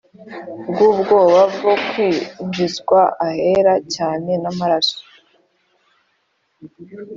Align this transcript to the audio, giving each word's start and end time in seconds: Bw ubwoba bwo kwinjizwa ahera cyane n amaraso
Bw 0.71 0.77
ubwoba 0.89 1.39
bwo 1.55 1.73
kwinjizwa 1.87 2.99
ahera 3.27 3.73
cyane 3.95 4.31
n 4.43 4.45
amaraso 4.51 4.99